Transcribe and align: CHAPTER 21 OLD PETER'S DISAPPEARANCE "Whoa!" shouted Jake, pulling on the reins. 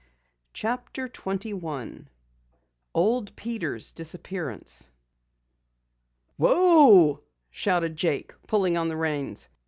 CHAPTER 0.53 1.07
21 1.07 2.09
OLD 2.95 3.35
PETER'S 3.35 3.91
DISAPPEARANCE 3.91 4.89
"Whoa!" 6.37 7.21
shouted 7.51 7.97
Jake, 7.97 8.33
pulling 8.47 8.75
on 8.77 8.87
the 8.89 8.97
reins. 8.97 9.47